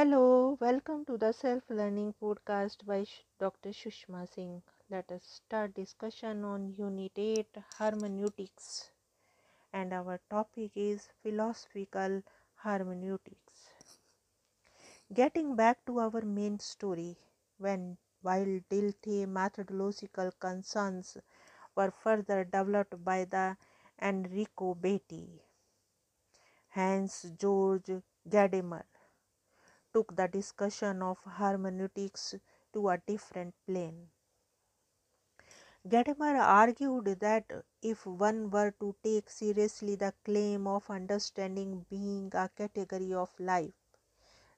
Hello, 0.00 0.56
welcome 0.62 1.04
to 1.04 1.18
the 1.18 1.30
Self 1.30 1.62
Learning 1.68 2.14
Podcast 2.18 2.86
by 2.86 3.04
Dr. 3.38 3.68
Sushma 3.68 4.26
Singh. 4.34 4.62
Let 4.90 5.12
us 5.12 5.24
start 5.24 5.74
discussion 5.74 6.42
on 6.42 6.72
Unit 6.78 7.12
8 7.18 7.58
Hermeneutics, 7.78 8.92
and 9.74 9.92
our 9.92 10.18
topic 10.30 10.70
is 10.74 11.10
Philosophical 11.22 12.22
Hermeneutics. 12.64 13.68
Getting 15.12 15.54
back 15.54 15.84
to 15.84 16.00
our 16.00 16.22
main 16.22 16.58
story, 16.60 17.18
when 17.58 17.98
while 18.22 18.58
Dilthey 18.70 19.28
methodological 19.28 20.32
concerns 20.40 21.18
were 21.76 21.90
further 21.90 22.44
developed 22.44 23.04
by 23.04 23.26
the 23.26 23.54
Enrico 24.00 24.74
Betti, 24.74 25.40
Hans 26.70 27.26
Georg 27.38 28.02
Gadamer 28.26 28.84
took 29.94 30.16
the 30.16 30.28
discussion 30.28 31.02
of 31.02 31.18
hermeneutics 31.24 32.34
to 32.72 32.88
a 32.90 32.98
different 32.98 33.54
plane. 33.66 34.10
Gadamer 35.86 36.38
argued 36.40 37.04
that 37.20 37.44
if 37.82 38.06
one 38.06 38.48
were 38.50 38.70
to 38.80 38.96
take 39.04 39.28
seriously 39.28 39.94
the 39.94 40.14
claim 40.24 40.66
of 40.66 40.88
understanding 40.90 41.84
being 41.90 42.30
a 42.34 42.48
category 42.48 43.12
of 43.12 43.28
life, 43.38 43.74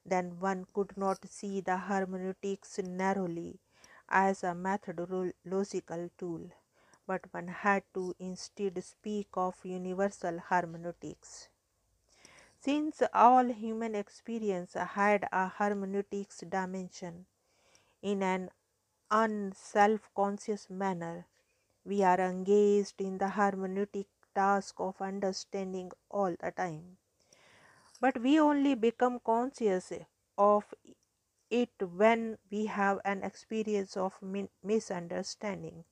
then 0.07 0.41
one 0.41 0.67
could 0.75 0.97
not 0.97 1.29
see 1.29 1.61
the 1.61 1.77
hermeneutics 1.79 2.79
narrowly 2.79 3.61
as 4.09 4.45
a 4.45 4.55
methodological 4.55 6.11
tool, 6.19 6.51
but 7.07 7.33
one 7.33 7.49
had 7.49 7.85
to 7.95 8.15
instead 8.19 8.85
speak 8.85 9.29
of 9.35 9.65
universal 9.65 10.39
hermeneutics. 10.41 11.49
Since 12.63 13.03
all 13.13 13.47
human 13.49 13.95
experience 13.95 14.73
had 14.73 15.29
a 15.33 15.49
hermeneutics 15.49 16.39
dimension, 16.49 17.27
in 18.03 18.23
an 18.23 18.51
unself 19.11 20.11
conscious 20.15 20.71
manner, 20.71 21.27
we 21.85 22.03
are 22.05 22.21
engaged 22.21 23.01
in 23.01 23.19
the 23.19 23.29
hermeneutic 23.31 24.07
task 24.35 24.77
of 24.81 25.03
understanding 25.03 25.93
all 26.11 26.37
the 26.41 26.53
time. 26.53 26.99
But 28.01 28.21
we 28.21 28.39
only 28.39 28.75
become 28.75 29.19
conscious 29.21 29.93
of 30.37 30.75
it 31.51 31.71
when 31.81 32.39
we 32.51 32.67
have 32.67 33.01
an 33.05 33.23
experience 33.23 33.97
of 33.97 34.21
misunderstanding, 34.63 35.85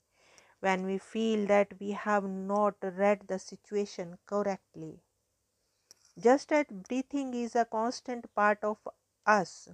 when 0.60 0.86
we 0.86 0.98
feel 0.98 1.46
that 1.46 1.80
we 1.80 1.92
have 1.92 2.24
not 2.24 2.77
read 2.82 3.28
the 3.28 3.38
situation 3.38 4.18
correctly. 4.27 5.02
Just 6.19 6.53
as 6.53 6.66
breathing 6.66 7.34
is 7.34 7.56
a 7.56 7.64
constant 7.64 8.33
part 8.34 8.62
of 8.62 8.78
us 9.27 9.69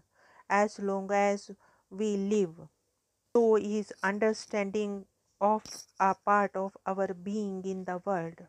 as 0.48 0.78
long 0.78 1.10
as 1.12 1.50
we 1.90 2.16
live, 2.16 2.68
so 3.34 3.56
is 3.56 3.92
understanding 4.02 5.06
of 5.40 5.64
a 6.00 6.14
part 6.14 6.56
of 6.56 6.76
our 6.86 7.14
being 7.14 7.64
in 7.64 7.84
the 7.84 7.98
world. 8.04 8.46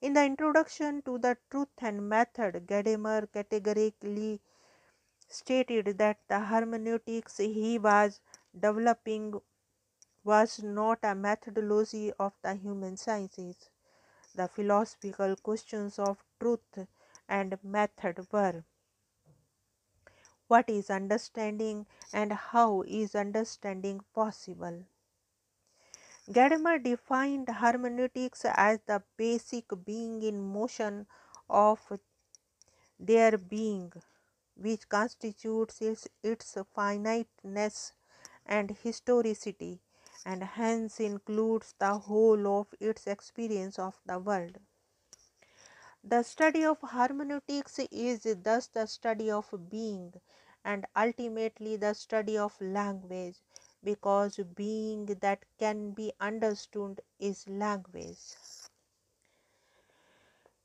In 0.00 0.12
the 0.12 0.24
introduction 0.24 1.02
to 1.02 1.18
the 1.18 1.36
Truth 1.50 1.68
and 1.78 2.08
Method, 2.08 2.66
Gadamer 2.66 3.32
categorically 3.32 4.40
stated 5.28 5.98
that 5.98 6.18
the 6.28 6.40
hermeneutics 6.40 7.38
he 7.38 7.78
was 7.78 8.20
developing 8.58 9.40
was 10.24 10.62
not 10.62 10.98
a 11.02 11.14
methodology 11.14 12.12
of 12.18 12.32
the 12.42 12.54
human 12.54 12.96
sciences. 12.96 13.70
The 14.34 14.48
philosophical 14.48 15.36
questions 15.36 15.98
of 15.98 16.24
truth 16.44 16.88
and 17.28 17.58
method 17.64 18.26
were 18.32 18.64
what 20.46 20.70
is 20.70 20.88
understanding 20.88 21.86
and 22.10 22.32
how 22.32 22.82
is 22.86 23.14
understanding 23.14 24.00
possible. 24.14 24.86
Gadamer 26.30 26.82
defined 26.82 27.48
hermeneutics 27.48 28.44
as 28.44 28.80
the 28.82 29.02
basic 29.16 29.64
being 29.86 30.22
in 30.22 30.38
motion 30.52 31.06
of 31.48 31.98
their 32.98 33.38
being, 33.38 33.92
which 34.56 34.88
constitutes 34.88 35.80
its, 35.80 36.08
its 36.24 36.58
finiteness 36.74 37.92
and 38.46 38.70
historicity, 38.72 39.80
and 40.24 40.42
hence 40.42 41.00
includes 41.00 41.74
the 41.78 41.98
whole 41.98 42.48
of 42.60 42.74
its 42.80 43.06
experience 43.06 43.78
of 43.78 44.00
the 44.06 44.18
world. 44.18 44.58
The 46.04 46.22
study 46.22 46.64
of 46.64 46.78
hermeneutics 46.82 47.80
is 47.90 48.22
thus 48.44 48.68
the 48.68 48.86
study 48.86 49.28
of 49.28 49.52
being 49.68 50.14
and 50.64 50.86
ultimately 50.94 51.74
the 51.74 51.94
study 51.94 52.38
of 52.38 52.60
language 52.60 53.38
because 53.82 54.36
being 54.54 55.06
that 55.06 55.44
can 55.58 55.90
be 55.90 56.12
understood 56.20 57.00
is 57.18 57.48
language. 57.48 58.20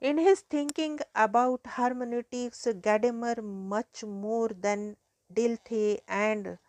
In 0.01 0.17
his 0.17 0.41
thinking 0.41 0.99
about 1.15 1.65
hermeneutics, 1.65 2.65
Gadamer, 2.65 3.41
much 3.41 4.03
more 4.03 4.49
than 4.49 4.97
Dilthey 5.33 6.01
and 6.05 6.59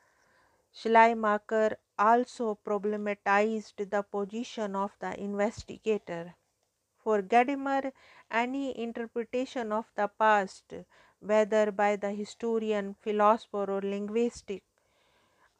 Schleiermacher, 0.73 1.79
also 1.99 2.57
problematized 2.65 3.91
the 3.91 4.03
position 4.03 4.77
of 4.77 4.97
the 5.01 5.19
investigator. 5.21 6.37
For 7.03 7.21
Gadamer, 7.23 7.93
any 8.31 8.79
interpretation 8.79 9.73
of 9.73 9.91
the 9.97 10.09
past, 10.09 10.73
whether 11.19 11.73
by 11.73 11.97
the 11.97 12.13
historian, 12.13 12.95
philosopher, 12.95 13.71
or 13.71 13.81
linguistic, 13.83 14.63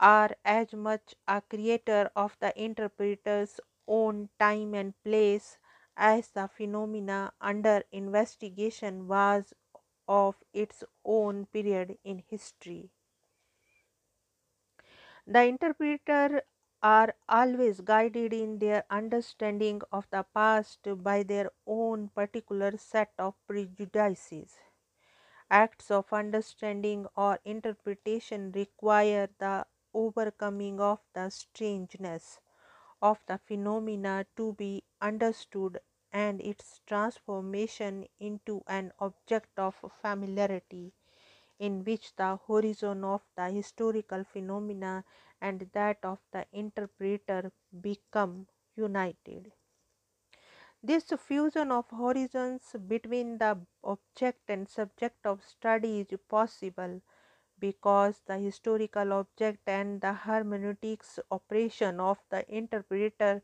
are 0.01 0.37
as 0.45 0.73
much 0.75 1.15
a 1.29 1.41
creator 1.43 2.11
of 2.17 2.37
the 2.41 2.53
interpreter's 2.61 3.61
own 3.87 4.29
time 4.39 4.75
and 4.75 5.01
place 5.05 5.59
as 5.97 6.31
the 6.33 6.49
phenomena 6.49 7.33
under 7.41 7.85
investigation 7.93 9.07
was 9.07 9.55
of 10.09 10.43
its 10.53 10.85
own 11.05 11.47
period 11.47 11.99
in 12.05 12.19
history. 12.29 12.91
The 15.27 15.45
interpreter 15.45 16.43
are 16.83 17.15
always 17.29 17.81
guided 17.81 18.33
in 18.33 18.59
their 18.59 18.85
understanding 18.91 19.81
of 19.93 20.07
the 20.11 20.25
past 20.35 20.81
by 21.03 21.23
their 21.23 21.51
own 21.67 22.09
particular 22.09 22.77
set 22.77 23.13
of 23.19 23.35
prejudices. 23.47 24.59
Acts 25.51 25.91
of 25.91 26.13
understanding 26.13 27.07
or 27.15 27.39
interpretation 27.45 28.51
require 28.53 29.29
the 29.39 29.67
overcoming 29.93 30.81
of 30.81 31.01
the 31.13 31.29
strangeness 31.31 32.41
of 33.03 33.21
the 33.27 33.39
phenomena 33.39 34.27
to 34.37 34.55
be 34.55 34.85
understood 35.01 35.81
and 36.13 36.41
its 36.41 36.81
transformation 36.87 38.07
into 38.19 38.63
an 38.67 38.93
object 38.99 39.59
of 39.59 39.75
familiarity 40.01 40.93
in 41.59 41.85
which 41.85 42.15
the 42.17 42.39
horizon 42.49 43.05
of 43.05 43.23
the 43.37 43.51
historical 43.51 44.25
phenomena 44.25 45.05
and 45.41 45.71
that 45.73 45.99
of 46.05 46.21
the 46.33 46.47
interpreter 46.53 47.53
become 47.81 48.47
united. 48.77 49.53
This 50.83 51.05
fusion 51.05 51.73
of 51.73 51.89
horizons 51.89 52.77
between 52.87 53.39
the 53.39 53.67
object 53.83 54.51
and 54.51 54.69
subject 54.69 55.25
of 55.25 55.43
study 55.43 56.01
is 56.01 56.19
possible 56.29 57.01
because 57.59 58.21
the 58.27 58.39
historical 58.39 59.13
object 59.13 59.69
and 59.69 60.01
the 60.01 60.13
hermeneutics 60.13 61.19
operation 61.31 62.01
of 62.01 62.19
the 62.31 62.45
interpreter 62.55 63.43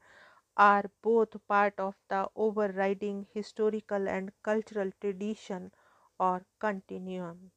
are 0.56 0.90
both 1.02 1.36
part 1.48 1.80
of 1.80 1.96
the 2.08 2.30
overriding 2.36 3.26
historical 3.32 4.08
and 4.08 4.32
cultural 4.42 4.92
tradition 5.00 5.72
or 6.20 6.46
continuum, 6.60 7.52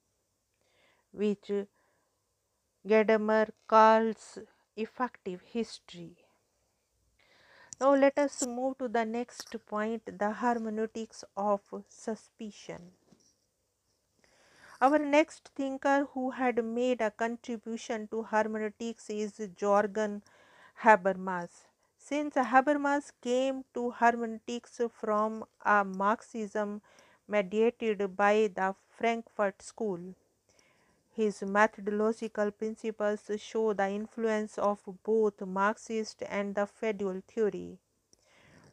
which 1.12 1.52
Gadamer 2.86 3.50
calls 3.68 4.40
effective 4.76 5.42
history. 5.42 6.18
Now 7.80 7.96
let 7.96 8.18
us 8.20 8.46
move 8.46 8.78
to 8.80 8.88
the 8.88 9.06
next 9.06 9.56
point 9.66 10.18
the 10.20 10.32
hermeneutics 10.32 11.24
of 11.38 11.62
suspicion. 11.88 12.92
Our 14.82 14.98
next 14.98 15.50
thinker 15.56 16.08
who 16.14 16.32
had 16.32 16.64
made 16.64 17.02
a 17.02 17.12
contribution 17.12 18.08
to 18.10 18.24
hermeneutics 18.24 19.10
is 19.10 19.34
Jürgen 19.34 20.22
Habermas. 20.84 21.68
Since 21.98 22.36
Habermas 22.36 23.12
came 23.22 23.66
to 23.74 23.92
hermeneutics 23.92 24.80
from 24.94 25.46
a 25.66 25.84
Marxism 25.84 26.82
mediated 27.28 28.16
by 28.16 28.50
the 28.56 28.74
Frankfurt 28.90 29.62
School, 29.62 30.16
his 31.20 31.44
methodological 31.44 32.52
principles 32.52 33.30
show 33.38 33.74
the 33.74 33.90
influence 33.90 34.58
of 34.58 34.80
both 35.04 35.42
Marxist 35.42 36.24
and 36.30 36.56
the 36.56 36.66
Freudian 36.66 37.22
theory. 37.24 37.78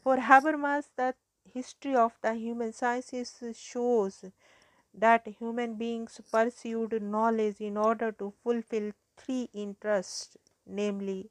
For 0.02 0.16
Habermas, 0.16 0.88
the 0.96 1.14
history 1.52 1.94
of 1.96 2.18
the 2.22 2.34
human 2.34 2.72
sciences 2.72 3.36
shows 3.54 4.24
that 4.94 5.26
human 5.26 5.74
beings 5.76 6.20
pursued 6.32 7.02
knowledge 7.02 7.60
in 7.60 7.76
order 7.76 8.12
to 8.12 8.32
fulfill 8.42 8.92
three 9.16 9.50
interests, 9.52 10.36
namely 10.66 11.30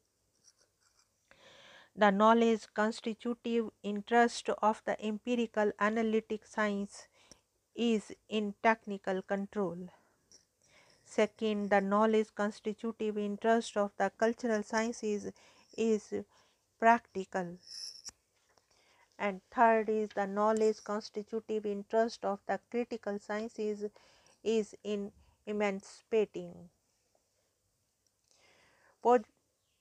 the 1.96 2.12
knowledge 2.12 2.68
constitutive 2.76 3.72
interest 3.82 4.50
of 4.62 4.84
the 4.86 4.96
empirical 5.04 5.72
analytic 5.80 6.46
science 6.46 7.08
is 7.76 8.12
in 8.30 8.54
technical 8.64 9.22
control. 9.24 9.90
Second, 11.06 11.70
the 11.70 11.80
knowledge 11.80 12.36
constitutive 12.36 13.18
interest 13.18 13.78
of 13.78 13.92
the 13.98 14.12
cultural 14.18 14.64
sciences 14.64 15.32
is 15.78 16.14
practical. 16.80 17.58
And 19.18 19.42
third 19.52 19.90
is 19.90 20.10
the 20.10 20.28
knowledge 20.28 20.84
constitutive 20.84 21.66
interest 21.66 22.26
of 22.26 22.40
the 22.48 22.60
critical 22.70 23.20
sciences 23.20 23.86
is 24.44 24.76
in 24.84 25.12
emancipating. 25.46 26.70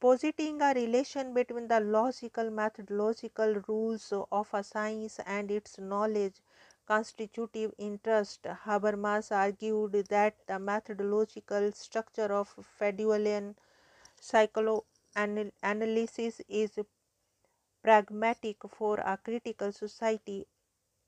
Positing 0.00 0.60
a 0.60 0.74
relation 0.74 1.32
between 1.34 1.66
the 1.68 1.80
logical 1.80 2.50
methodological 2.50 3.54
rules 3.66 4.12
of 4.12 4.48
a 4.52 4.62
science 4.62 5.18
and 5.26 5.50
its 5.50 5.78
knowledge 5.78 6.42
constitutive 6.86 7.72
interest, 7.78 8.42
Habermas 8.44 9.32
argued 9.32 9.92
that 10.10 10.34
the 10.46 10.58
methodological 10.58 11.72
structure 11.72 12.32
of 12.32 12.48
Freudian 12.48 13.56
psychoanalysis 14.20 16.40
is 16.48 16.78
pragmatic 17.82 18.56
for 18.68 18.96
a 18.98 19.16
critical 19.16 19.72
society 19.72 20.46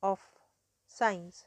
of 0.02 0.20
science. 0.86 1.46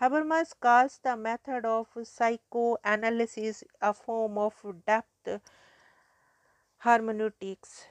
Habermas 0.00 0.52
calls 0.58 0.98
the 0.98 1.16
method 1.16 1.64
of 1.64 1.88
psychoanalysis 2.04 3.64
a 3.80 3.92
form 3.92 4.38
of 4.38 4.54
depth 4.86 5.40
hermeneutics 6.78 7.86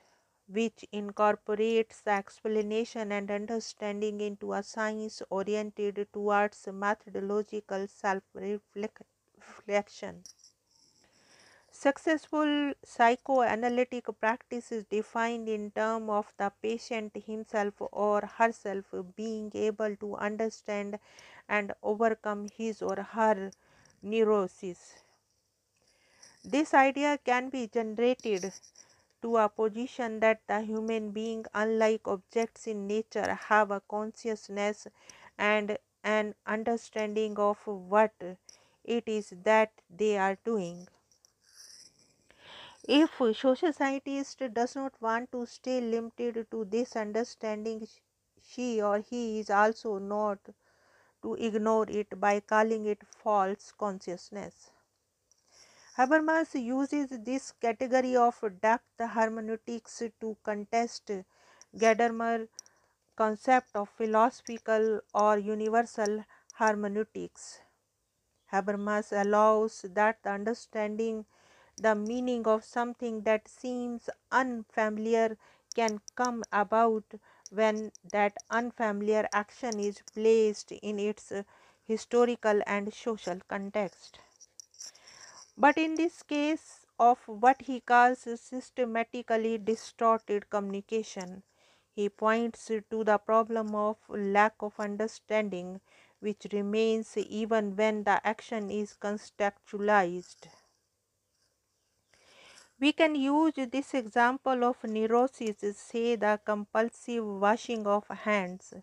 which 0.48 0.86
incorporates 0.92 2.08
explanation 2.08 3.12
and 3.12 3.30
understanding 3.32 4.22
into 4.22 4.54
a 4.54 4.64
science 4.64 5.22
oriented 5.30 6.08
towards 6.14 6.68
methodological 6.68 7.88
self 7.88 8.24
reflection. 8.34 10.24
Successful 11.70 12.74
psychoanalytic 12.84 14.08
practice 14.20 14.72
is 14.72 14.84
defined 14.86 15.48
in 15.48 15.70
terms 15.70 16.10
of 16.10 16.34
the 16.38 16.52
patient 16.60 17.16
himself 17.16 17.76
or 17.92 18.22
herself 18.22 18.86
being 19.16 19.52
able 19.54 19.96
to 19.98 20.16
understand 20.16 21.00
and 21.48 21.72
overcome 21.84 22.48
his 22.50 22.82
or 22.82 22.96
her 22.96 23.52
neurosis. 24.02 25.04
This 26.46 26.74
idea 26.74 27.18
can 27.18 27.50
be 27.50 27.68
generated 27.68 28.54
to 29.26 29.38
a 29.38 29.50
position 29.50 30.22
that 30.22 30.42
the 30.48 30.62
human 30.62 31.12
being, 31.12 31.46
unlike 31.54 32.08
objects 32.08 32.68
in 32.68 32.88
nature, 32.88 33.34
have 33.50 33.72
a 33.72 33.82
consciousness 33.82 34.88
and 35.38 35.80
an 36.04 36.36
understanding 36.46 37.38
of 37.40 37.58
what 37.66 38.14
it 38.86 39.04
is 39.08 39.34
that 39.44 39.72
they 39.90 40.18
are 40.18 40.38
doing. 40.46 40.88
If 42.88 43.18
social 43.36 43.74
scientist 43.74 44.42
does 44.54 44.76
not 44.78 45.02
want 45.02 45.32
to 45.34 45.46
stay 45.46 45.82
limited 45.82 46.48
to 46.52 46.64
this 46.64 46.96
understanding, 46.96 47.86
she 48.42 48.82
or 48.82 49.00
he 49.00 49.40
is 49.42 49.50
also 49.50 49.98
not 49.98 50.40
to 51.24 51.34
ignore 51.36 51.90
it 51.90 52.20
by 52.20 52.40
calling 52.42 52.86
it 52.86 53.06
false 53.08 53.74
consciousness. 53.78 54.72
Habermas 55.98 56.54
uses 56.54 57.10
this 57.10 57.52
category 57.54 58.16
of 58.16 58.40
depth 58.62 59.00
hermeneutics 59.00 60.04
to 60.20 60.38
contest 60.44 61.10
Gadamer's 61.76 62.50
concept 63.16 63.76
of 63.76 63.90
philosophical 63.90 65.02
or 65.14 65.40
universal 65.40 66.26
hermeneutics. 66.56 67.62
Habermas 68.52 69.12
allows 69.12 69.84
that 69.90 70.20
understanding 70.26 71.26
the 71.78 71.96
meaning 71.96 72.48
of 72.48 72.64
something 72.66 73.22
that 73.24 73.48
seems 73.48 74.10
unfamiliar 74.32 75.38
can 75.76 76.02
come 76.16 76.44
about 76.52 77.06
when 77.52 77.92
that 78.12 78.38
unfamiliar 78.50 79.30
action 79.34 79.80
is 79.80 80.02
placed 80.14 80.72
in 80.72 81.00
its 81.00 81.32
historical 81.86 82.62
and 82.68 82.94
social 82.94 83.40
context. 83.48 84.20
But 85.58 85.78
in 85.78 85.96
this 85.96 86.22
case 86.22 86.86
of 87.00 87.20
what 87.28 87.62
he 87.62 87.80
calls 87.80 88.28
systematically 88.40 89.58
distorted 89.58 90.50
communication, 90.50 91.44
he 91.92 92.10
points 92.10 92.66
to 92.68 93.04
the 93.04 93.18
problem 93.18 93.74
of 93.74 93.98
lack 94.10 94.56
of 94.60 94.80
understanding 94.80 95.80
which 96.20 96.48
remains 96.52 97.16
even 97.18 97.76
when 97.76 98.04
the 98.04 98.26
action 98.28 98.70
is 98.70 98.98
contextualized. 99.00 100.48
We 102.78 102.92
can 102.92 103.16
use 103.16 103.54
this 103.56 103.94
example 103.94 104.66
of 104.66 104.84
neurosis, 104.84 105.78
say 105.78 106.18
the 106.18 106.40
compulsive 106.44 107.26
washing 107.26 107.88
of 107.88 108.06
hands, 108.10 108.74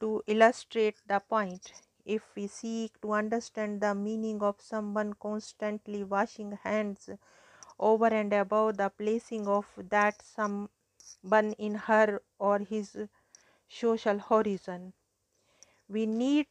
to 0.00 0.22
illustrate 0.26 0.96
the 1.06 1.20
point. 1.20 1.72
If 2.04 2.22
we 2.36 2.46
seek 2.46 3.00
to 3.02 3.12
understand 3.12 3.80
the 3.80 3.94
meaning 3.94 4.42
of 4.42 4.60
someone 4.60 5.14
constantly 5.14 6.04
washing 6.04 6.52
hands 6.62 7.10
over 7.78 8.06
and 8.06 8.32
above 8.32 8.76
the 8.78 8.90
placing 8.90 9.48
of 9.48 9.66
that 9.76 10.22
someone 10.22 11.52
in 11.58 11.74
her 11.74 12.22
or 12.38 12.58
his 12.60 12.96
social 13.68 14.18
horizon, 14.18 14.92
we 15.88 16.06
need 16.06 16.48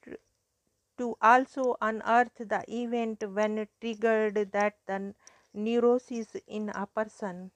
to 0.98 1.16
also 1.22 1.76
unearth 1.82 2.34
the 2.38 2.64
event 2.68 3.24
when 3.32 3.68
triggered 3.80 4.52
that 4.52 4.76
the 4.88 5.14
neurosis 5.54 6.36
in 6.48 6.70
a 6.70 6.88
person. 6.88 7.52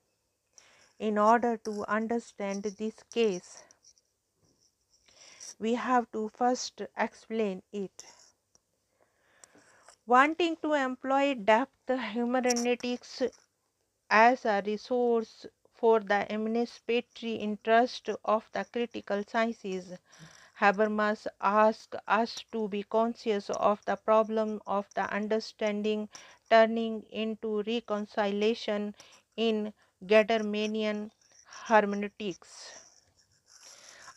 In 1.00 1.18
order 1.18 1.58
to 1.58 1.84
understand 1.88 2.64
this 2.64 3.02
case, 3.12 3.64
we 5.60 5.76
have 5.76 6.12
to 6.12 6.30
first 6.30 6.82
explain 6.98 7.64
it. 7.72 8.06
Wanting 10.08 10.56
to 10.64 10.74
employ 10.74 11.36
depth 11.36 11.88
hermeneutics 11.88 13.22
as 14.10 14.46
a 14.46 14.64
resource 14.66 15.46
for 15.74 16.00
the 16.00 16.32
emancipatory 16.34 17.36
interest 17.36 18.10
of 18.26 18.50
the 18.54 18.66
critical 18.66 19.24
sciences, 19.28 19.94
Habermas 20.60 21.28
asks 21.42 21.98
us 22.08 22.44
to 22.52 22.68
be 22.70 22.84
conscious 22.84 23.50
of 23.52 23.86
the 23.86 23.96
problem 23.98 24.62
of 24.68 24.88
the 24.96 25.04
understanding 25.14 26.10
turning 26.50 27.04
into 27.12 27.64
reconciliation 27.64 28.96
in 29.36 29.74
Gadamernian 30.06 31.12
hermeneutics. 31.68 32.87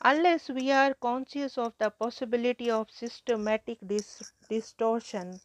Unless 0.02 0.48
we 0.48 0.70
are 0.72 0.94
conscious 0.94 1.58
of 1.58 1.74
the 1.78 1.90
possibility 1.90 2.70
of 2.70 2.90
systematic 2.90 3.78
dis 3.86 4.22
distortion, 4.48 5.38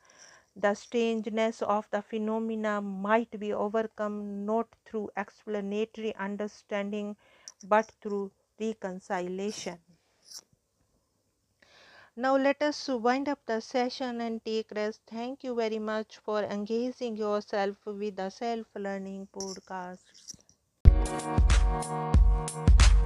the 0.56 0.74
strangeness 0.74 1.62
of 1.62 1.90
the 1.92 2.02
phenomena 2.02 2.82
might 2.82 3.38
be 3.38 3.52
overcome 3.52 4.46
not 4.46 4.68
through 4.86 5.10
explanatory 5.18 6.16
understanding 6.16 7.18
but 7.68 7.92
through 8.02 8.32
reconciliation. 8.58 9.78
Now 12.16 12.38
let 12.38 12.62
us 12.64 12.88
wind 12.88 13.28
up 13.28 13.46
the 13.46 13.60
session 13.60 14.22
and 14.22 14.44
take 14.46 14.72
rest. 14.72 15.02
Thank 15.06 15.44
you 15.44 15.54
very 15.54 15.80
much 15.80 16.18
for 16.20 16.44
engaging 16.44 17.18
yourself 17.18 17.76
with 17.86 18.16
the 18.16 18.30
self-learning 18.30 19.28
podcast. 19.36 20.06